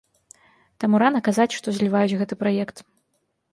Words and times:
Таму 0.83 1.01
рана 1.03 1.19
казаць, 1.27 1.47
што 1.59 1.67
зліваюць 1.77 2.17
гэты 2.25 2.41
праект. 2.43 2.77